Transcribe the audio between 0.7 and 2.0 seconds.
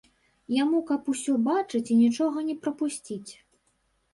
каб усё бачыць і